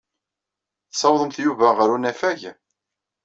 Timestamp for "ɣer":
1.77-1.89